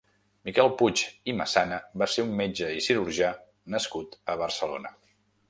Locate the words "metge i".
2.41-2.81